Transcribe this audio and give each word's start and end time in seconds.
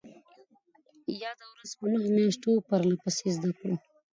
ياده 1.23 1.45
ورځ 1.51 1.71
د 1.77 1.81
نهو 1.91 2.07
مياشتو 2.17 2.51
پرلهپسې 2.67 3.27
زدهکړو 3.37 3.75